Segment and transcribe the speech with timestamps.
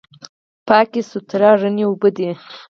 [0.67, 2.29] پاکې، سوتره، رڼې اوبه دي.